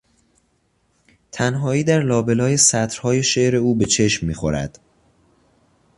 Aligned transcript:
تنهایی 1.31 1.83
در 1.83 2.01
لابلای 2.01 2.57
سطرهای 2.57 3.23
شعر 3.23 3.55
او 3.55 3.75
به 3.75 3.85
چشم 3.85 4.27
میخورد. 4.27 4.79